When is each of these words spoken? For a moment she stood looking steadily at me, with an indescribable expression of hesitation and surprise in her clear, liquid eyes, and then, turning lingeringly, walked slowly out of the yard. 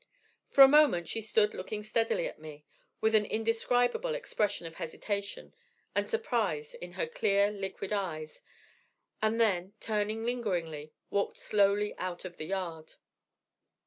For 0.49 0.63
a 0.63 0.67
moment 0.67 1.07
she 1.07 1.21
stood 1.21 1.53
looking 1.53 1.83
steadily 1.83 2.25
at 2.27 2.39
me, 2.39 2.65
with 3.01 3.13
an 3.13 3.23
indescribable 3.23 4.15
expression 4.15 4.65
of 4.65 4.73
hesitation 4.73 5.53
and 5.93 6.09
surprise 6.09 6.73
in 6.73 6.93
her 6.93 7.05
clear, 7.05 7.51
liquid 7.51 7.93
eyes, 7.93 8.41
and 9.21 9.39
then, 9.39 9.73
turning 9.79 10.23
lingeringly, 10.25 10.91
walked 11.11 11.37
slowly 11.37 11.95
out 11.99 12.25
of 12.25 12.37
the 12.37 12.47
yard. 12.47 12.95